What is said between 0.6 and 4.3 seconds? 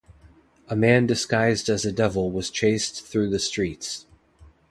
A man disguised as a devil was chased through the streets.